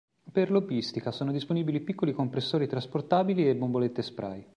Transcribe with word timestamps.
Per 0.31 0.49
l'hobbystica 0.49 1.11
sono 1.11 1.31
disponibili 1.31 1.79
piccoli 1.79 2.11
compressori 2.11 2.65
trasportabili 2.67 3.47
e 3.47 3.55
bombolette 3.55 4.01
spray. 4.01 4.43